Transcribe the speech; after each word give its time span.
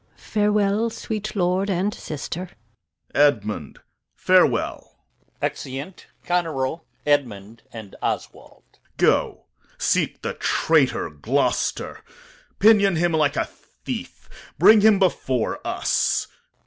Gon. 0.01 0.23
Farewell, 0.23 0.89
sweet 0.89 1.35
lord, 1.35 1.69
and 1.69 1.93
sister. 1.93 2.47
Corn. 2.47 2.55
Edmund, 3.13 3.79
farewell. 4.15 5.05
Exeunt 5.43 6.07
Goneril, 6.25 6.83
[Edmund, 7.05 7.61
and 7.71 7.95
Oswald]. 8.01 8.79
Go 8.97 9.45
seek 9.77 10.23
the 10.23 10.33
traitor 10.33 11.11
Gloucester, 11.11 12.03
Pinion 12.57 12.95
him 12.95 13.11
like 13.11 13.35
a 13.37 13.45
thief, 13.45 14.27
bring 14.57 14.81
him 14.81 14.97
before 14.97 15.59
us. 15.63 16.27